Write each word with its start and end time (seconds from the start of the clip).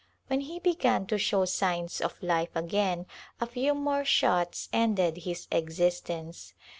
When 0.29 0.39
he 0.39 0.57
began 0.57 1.05
to 1.05 1.19
show 1.19 1.45
signs 1.45 2.01
of 2.01 2.23
life 2.23 2.55
again 2.55 3.05
a 3.39 3.45
^^v^ 3.45 3.77
more 3.77 4.03
shots 4.03 4.67
ended 4.73 5.17
his 5.17 5.47
existence. 5.51 6.55